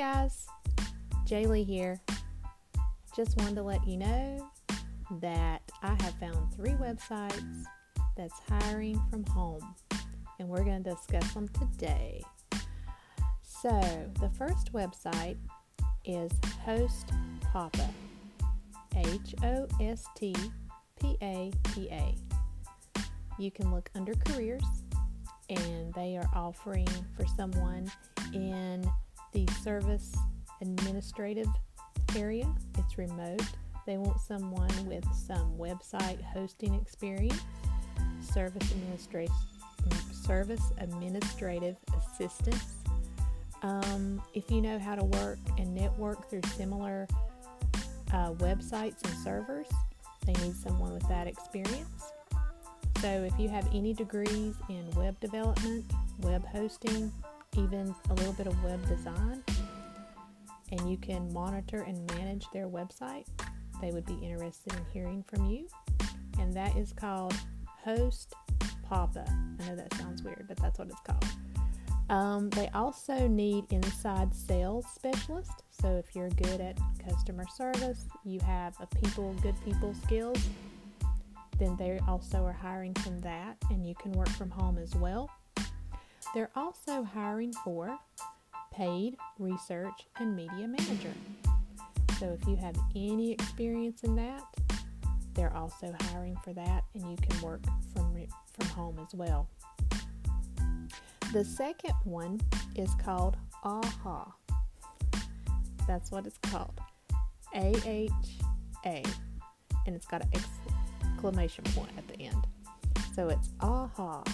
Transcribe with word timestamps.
guys, 0.00 0.46
Jaylee 1.26 1.66
here. 1.66 2.00
Just 3.14 3.36
wanted 3.36 3.56
to 3.56 3.62
let 3.62 3.86
you 3.86 3.98
know 3.98 4.50
that 5.20 5.60
I 5.82 5.88
have 5.88 6.14
found 6.18 6.54
three 6.54 6.70
websites 6.70 7.64
that's 8.16 8.40
hiring 8.48 8.98
from 9.10 9.26
home, 9.26 9.74
and 10.38 10.48
we're 10.48 10.64
going 10.64 10.82
to 10.82 10.90
discuss 10.90 11.34
them 11.34 11.48
today. 11.48 12.22
So, 13.42 13.78
the 14.20 14.30
first 14.38 14.72
website 14.72 15.36
is 16.06 16.30
Host 16.64 17.10
Papa, 17.52 17.90
H 18.96 19.34
O 19.44 19.66
S 19.82 20.06
T 20.16 20.34
P 20.98 21.18
A 21.20 21.52
P 21.74 21.88
A. 21.90 22.14
You 23.38 23.50
can 23.50 23.70
look 23.70 23.90
under 23.94 24.14
careers, 24.14 24.64
and 25.50 25.92
they 25.92 26.16
are 26.16 26.30
offering 26.34 26.88
for 27.18 27.26
someone 27.36 27.92
in 28.32 28.90
the 29.32 29.46
service 29.62 30.14
administrative 30.60 31.48
area. 32.16 32.46
It's 32.78 32.98
remote. 32.98 33.42
They 33.86 33.96
want 33.96 34.20
someone 34.20 34.70
with 34.86 35.04
some 35.14 35.56
website 35.56 36.22
hosting 36.22 36.74
experience, 36.74 37.40
service 38.20 38.70
administration, 38.72 39.34
service 40.12 40.72
administrative 40.78 41.76
assistance. 41.96 42.74
Um, 43.62 44.22
if 44.34 44.50
you 44.50 44.60
know 44.60 44.78
how 44.78 44.94
to 44.94 45.04
work 45.04 45.38
and 45.58 45.74
network 45.74 46.30
through 46.30 46.42
similar 46.56 47.06
uh, 48.12 48.32
websites 48.34 49.02
and 49.04 49.14
servers, 49.22 49.66
they 50.26 50.32
need 50.44 50.54
someone 50.54 50.92
with 50.92 51.08
that 51.08 51.26
experience. 51.26 52.12
So, 53.00 53.08
if 53.08 53.38
you 53.38 53.48
have 53.48 53.66
any 53.74 53.94
degrees 53.94 54.54
in 54.68 54.90
web 54.94 55.18
development, 55.20 55.86
web 56.20 56.44
hosting, 56.46 57.10
even 57.56 57.94
a 58.10 58.14
little 58.14 58.32
bit 58.32 58.46
of 58.46 58.64
web 58.64 58.86
design, 58.88 59.42
and 60.72 60.90
you 60.90 60.96
can 60.96 61.32
monitor 61.32 61.82
and 61.82 62.10
manage 62.14 62.46
their 62.52 62.68
website, 62.68 63.26
they 63.80 63.90
would 63.90 64.06
be 64.06 64.18
interested 64.22 64.72
in 64.74 64.84
hearing 64.92 65.24
from 65.26 65.46
you. 65.46 65.66
And 66.38 66.52
that 66.54 66.76
is 66.76 66.92
called 66.92 67.34
Host 67.84 68.34
Papa. 68.88 69.24
I 69.28 69.68
know 69.68 69.76
that 69.76 69.92
sounds 69.94 70.22
weird, 70.22 70.46
but 70.48 70.56
that's 70.58 70.78
what 70.78 70.88
it's 70.88 71.00
called. 71.00 71.24
Um, 72.08 72.50
they 72.50 72.68
also 72.74 73.28
need 73.28 73.66
inside 73.70 74.34
sales 74.34 74.84
specialist. 74.92 75.62
So 75.70 75.96
if 75.96 76.16
you're 76.16 76.30
good 76.30 76.60
at 76.60 76.76
customer 77.08 77.44
service, 77.54 78.06
you 78.24 78.40
have 78.40 78.74
a 78.80 78.86
people, 78.96 79.32
good 79.42 79.54
people 79.64 79.94
skills, 79.94 80.44
then 81.58 81.76
they 81.76 82.00
also 82.08 82.44
are 82.44 82.52
hiring 82.52 82.94
from 82.94 83.20
that, 83.20 83.56
and 83.70 83.86
you 83.86 83.94
can 83.94 84.12
work 84.12 84.28
from 84.30 84.50
home 84.50 84.76
as 84.78 84.94
well. 84.96 85.30
They're 86.34 86.50
also 86.54 87.02
hiring 87.02 87.52
for 87.64 87.98
paid 88.72 89.16
research 89.38 90.06
and 90.18 90.36
media 90.36 90.68
manager. 90.68 91.12
So 92.18 92.36
if 92.40 92.46
you 92.46 92.56
have 92.56 92.76
any 92.94 93.32
experience 93.32 94.02
in 94.04 94.14
that, 94.16 94.42
they're 95.34 95.54
also 95.56 95.94
hiring 96.10 96.36
for 96.44 96.52
that, 96.52 96.84
and 96.94 97.10
you 97.10 97.16
can 97.16 97.40
work 97.40 97.62
from 97.94 98.10
from 98.58 98.68
home 98.68 98.98
as 99.00 99.14
well. 99.14 99.48
The 101.32 101.44
second 101.44 101.94
one 102.04 102.40
is 102.74 102.90
called 103.02 103.36
AHA. 103.64 104.32
That's 105.86 106.10
what 106.10 106.26
it's 106.26 106.38
called. 106.38 106.78
A 107.54 107.74
H 107.86 108.10
A. 108.84 109.02
And 109.86 109.96
it's 109.96 110.06
got 110.06 110.22
an 110.22 110.30
exclamation 111.14 111.64
point 111.74 111.90
at 111.96 112.06
the 112.08 112.20
end. 112.22 112.46
So 113.14 113.28
it's 113.28 113.50
AHA. 113.60 114.24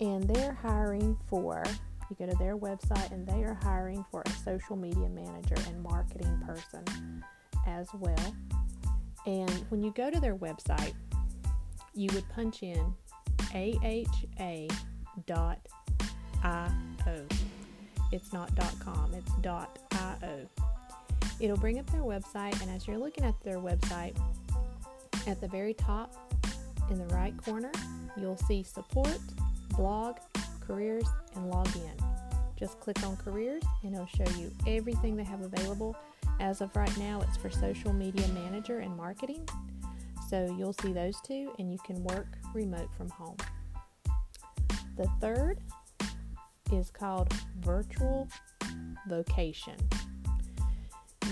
And 0.00 0.24
they're 0.28 0.52
hiring 0.52 1.16
for, 1.26 1.64
you 2.08 2.16
go 2.16 2.26
to 2.30 2.36
their 2.38 2.56
website, 2.56 3.10
and 3.10 3.26
they 3.26 3.42
are 3.42 3.58
hiring 3.62 4.04
for 4.10 4.22
a 4.24 4.30
social 4.30 4.76
media 4.76 5.08
manager 5.08 5.56
and 5.66 5.82
marketing 5.82 6.40
person 6.46 7.24
as 7.66 7.88
well. 7.94 8.34
And 9.26 9.50
when 9.70 9.82
you 9.82 9.92
go 9.92 10.10
to 10.10 10.20
their 10.20 10.36
website, 10.36 10.94
you 11.94 12.08
would 12.14 12.28
punch 12.28 12.62
in 12.62 12.94
AHA 13.52 14.68
dot 15.26 15.58
io. 16.44 17.26
It's 18.12 18.32
not 18.32 18.50
.com, 18.78 19.14
it's 19.14 19.32
.io. 19.44 20.48
It'll 21.40 21.56
bring 21.56 21.78
up 21.78 21.90
their 21.90 22.02
website, 22.02 22.60
and 22.62 22.70
as 22.70 22.86
you're 22.86 22.98
looking 22.98 23.24
at 23.24 23.40
their 23.42 23.58
website, 23.58 24.16
at 25.26 25.40
the 25.40 25.48
very 25.48 25.74
top 25.74 26.14
in 26.90 26.98
the 26.98 27.14
right 27.14 27.36
corner, 27.44 27.72
you'll 28.16 28.36
see 28.36 28.62
support, 28.62 29.20
blog, 29.78 30.16
careers, 30.60 31.06
and 31.36 31.48
log 31.48 31.68
in. 31.76 32.04
Just 32.58 32.80
click 32.80 33.00
on 33.06 33.16
careers, 33.16 33.62
and 33.84 33.94
it'll 33.94 34.06
show 34.06 34.28
you 34.36 34.50
everything 34.66 35.16
they 35.16 35.22
have 35.22 35.40
available. 35.40 35.96
As 36.40 36.60
of 36.60 36.74
right 36.76 36.94
now, 36.98 37.22
it's 37.22 37.36
for 37.36 37.48
social 37.48 37.92
media 37.92 38.26
manager 38.28 38.80
and 38.80 38.94
marketing. 38.96 39.48
So 40.28 40.52
you'll 40.58 40.72
see 40.74 40.92
those 40.92 41.20
two, 41.20 41.52
and 41.60 41.72
you 41.72 41.78
can 41.86 42.02
work 42.02 42.26
remote 42.52 42.88
from 42.96 43.08
home. 43.08 43.36
The 44.96 45.08
third 45.20 45.60
is 46.72 46.90
called 46.90 47.32
Virtual 47.60 48.28
Vocation. 49.08 49.76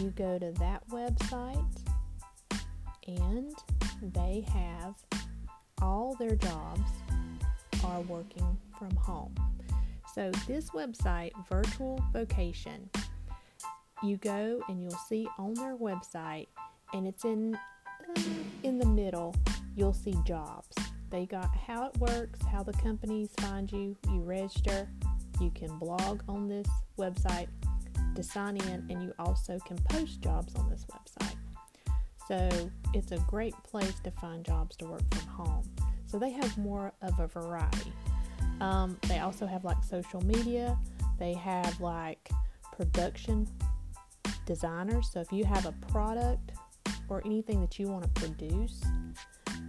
You 0.00 0.10
go 0.10 0.38
to 0.38 0.52
that 0.52 0.88
website 0.88 1.78
and 3.08 3.52
they 4.14 4.44
have 4.52 4.94
all 5.82 6.14
their 6.18 6.36
jobs 6.36 6.90
are 7.86 8.00
working 8.02 8.56
from 8.78 8.94
home. 8.96 9.34
So 10.14 10.30
this 10.46 10.70
website, 10.70 11.32
Virtual 11.48 12.02
Vocation, 12.12 12.88
you 14.02 14.16
go 14.16 14.60
and 14.68 14.82
you'll 14.82 15.00
see 15.08 15.28
on 15.38 15.54
their 15.54 15.76
website 15.76 16.46
and 16.92 17.06
it's 17.06 17.24
in 17.24 17.54
uh, 17.54 18.20
in 18.62 18.78
the 18.78 18.86
middle, 18.86 19.34
you'll 19.74 19.92
see 19.92 20.14
jobs. 20.24 20.76
They 21.10 21.26
got 21.26 21.54
how 21.54 21.86
it 21.86 21.96
works, 21.98 22.40
how 22.50 22.62
the 22.62 22.72
companies 22.74 23.30
find 23.38 23.70
you, 23.70 23.96
you 24.10 24.20
register, 24.20 24.88
you 25.40 25.50
can 25.54 25.78
blog 25.78 26.22
on 26.28 26.48
this 26.48 26.66
website 26.98 27.48
to 28.14 28.22
sign 28.22 28.56
in, 28.56 28.86
and 28.90 29.02
you 29.02 29.12
also 29.18 29.58
can 29.66 29.76
post 29.90 30.20
jobs 30.20 30.54
on 30.56 30.68
this 30.70 30.86
website. 30.86 31.36
So 32.26 32.70
it's 32.92 33.12
a 33.12 33.18
great 33.28 33.54
place 33.62 34.00
to 34.00 34.10
find 34.10 34.44
jobs 34.44 34.76
to 34.78 34.86
work 34.86 35.02
from 35.14 35.28
home. 35.28 35.64
So 36.06 36.18
they 36.18 36.30
have 36.30 36.56
more 36.58 36.92
of 37.02 37.18
a 37.18 37.26
variety. 37.26 37.92
Um, 38.60 38.96
they 39.08 39.18
also 39.18 39.46
have 39.46 39.64
like 39.64 39.82
social 39.84 40.24
media, 40.24 40.78
they 41.18 41.34
have 41.34 41.80
like 41.80 42.28
production 42.72 43.48
designers. 44.46 45.10
So 45.12 45.20
if 45.20 45.32
you 45.32 45.44
have 45.44 45.66
a 45.66 45.72
product 45.90 46.52
or 47.08 47.22
anything 47.24 47.60
that 47.60 47.78
you 47.78 47.88
want 47.88 48.04
to 48.04 48.20
produce, 48.20 48.82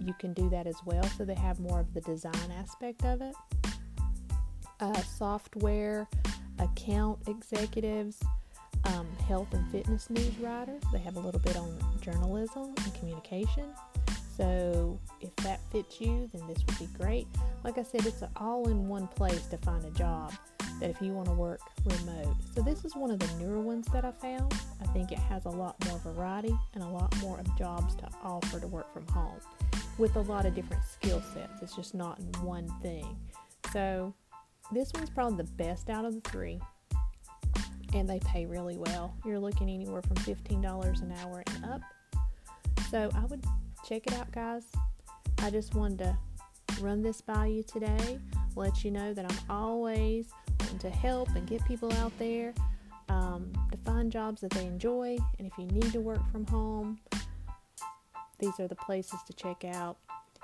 you 0.00 0.14
can 0.18 0.32
do 0.32 0.48
that 0.50 0.66
as 0.66 0.76
well. 0.84 1.04
So 1.16 1.24
they 1.24 1.34
have 1.34 1.60
more 1.60 1.80
of 1.80 1.94
the 1.94 2.00
design 2.00 2.52
aspect 2.58 3.04
of 3.04 3.20
it 3.22 3.34
uh, 4.82 5.00
software, 5.02 6.08
account 6.58 7.18
executives, 7.28 8.20
um, 8.84 9.06
health 9.28 9.54
and 9.54 9.70
fitness 9.70 10.10
news 10.10 10.36
writers. 10.38 10.82
They 10.92 10.98
have 10.98 11.16
a 11.16 11.20
little 11.20 11.40
bit 11.40 11.56
on 11.56 11.78
journalism 12.00 12.74
and 12.84 12.94
communication. 12.94 13.66
So 14.36 14.98
if 15.20 15.34
that 15.36 15.60
fits 15.70 16.00
you, 16.00 16.28
then 16.32 16.46
this 16.46 16.58
would 16.66 16.78
be 16.78 16.88
great. 16.98 17.26
Like 17.64 17.78
I 17.78 17.82
said, 17.82 18.06
it's 18.06 18.22
an 18.22 18.30
all 18.36 18.68
in 18.68 18.88
one 18.88 19.06
place 19.08 19.46
to 19.46 19.58
find 19.58 19.84
a 19.84 19.90
job 19.90 20.32
that 20.80 20.90
if 20.90 21.00
you 21.00 21.12
want 21.12 21.26
to 21.26 21.34
work 21.34 21.60
remote. 21.84 22.36
So 22.54 22.62
this 22.62 22.84
is 22.84 22.96
one 22.96 23.10
of 23.10 23.18
the 23.18 23.28
newer 23.44 23.60
ones 23.60 23.86
that 23.92 24.04
I 24.04 24.10
found. 24.10 24.52
I 24.80 24.86
think 24.86 25.12
it 25.12 25.18
has 25.18 25.44
a 25.44 25.50
lot 25.50 25.76
more 25.86 25.98
variety 25.98 26.56
and 26.74 26.82
a 26.82 26.88
lot 26.88 27.14
more 27.20 27.38
of 27.38 27.58
jobs 27.58 27.94
to 27.96 28.08
offer 28.22 28.58
to 28.58 28.66
work 28.66 28.92
from 28.92 29.06
home 29.08 29.38
with 29.98 30.16
a 30.16 30.20
lot 30.20 30.46
of 30.46 30.54
different 30.54 30.82
skill 30.84 31.22
sets. 31.34 31.62
It's 31.62 31.76
just 31.76 31.94
not 31.94 32.18
in 32.18 32.32
one 32.42 32.68
thing. 32.80 33.16
So 33.72 34.14
this 34.72 34.92
one's 34.94 35.10
probably 35.10 35.36
the 35.36 35.52
best 35.52 35.90
out 35.90 36.04
of 36.04 36.14
the 36.14 36.28
three, 36.28 36.60
and 37.94 38.08
they 38.08 38.18
pay 38.20 38.46
really 38.46 38.78
well. 38.78 39.14
You're 39.24 39.38
looking 39.38 39.68
anywhere 39.68 40.02
from 40.02 40.16
$15 40.16 41.02
an 41.02 41.12
hour 41.22 41.42
and 41.54 41.64
up. 41.66 41.80
So 42.90 43.10
I 43.14 43.24
would 43.26 43.44
check 43.84 44.06
it 44.06 44.14
out, 44.14 44.30
guys. 44.32 44.64
I 45.38 45.50
just 45.50 45.74
wanted 45.74 45.98
to 45.98 46.18
run 46.80 47.02
this 47.02 47.20
by 47.20 47.46
you 47.46 47.62
today, 47.62 48.18
let 48.56 48.84
you 48.84 48.90
know 48.90 49.12
that 49.14 49.30
I'm 49.30 49.38
always 49.50 50.28
wanting 50.60 50.78
to 50.78 50.90
help 50.90 51.28
and 51.34 51.46
get 51.46 51.64
people 51.64 51.92
out 51.94 52.12
there 52.18 52.54
um, 53.08 53.52
to 53.70 53.78
find 53.78 54.10
jobs 54.10 54.40
that 54.42 54.50
they 54.50 54.66
enjoy. 54.66 55.16
And 55.38 55.46
if 55.46 55.52
you 55.58 55.66
need 55.66 55.92
to 55.92 56.00
work 56.00 56.20
from 56.30 56.46
home, 56.46 57.00
these 58.38 58.58
are 58.58 58.68
the 58.68 58.76
places 58.76 59.20
to 59.26 59.32
check 59.32 59.64
out. 59.64 59.96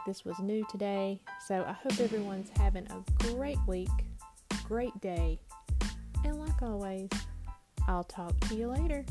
This 0.07 0.25
was 0.25 0.39
new 0.39 0.67
today, 0.71 1.21
so 1.47 1.65
I 1.67 1.73
hope 1.73 2.01
everyone's 2.01 2.51
having 2.57 2.87
a 2.87 3.05
great 3.25 3.59
week 3.67 3.89
great 4.69 5.01
day. 5.01 5.39
And 6.25 6.39
like 6.39 6.63
always, 6.63 7.09
I'll 7.87 8.05
talk 8.05 8.39
to 8.49 8.55
you 8.55 8.69
later. 8.69 9.05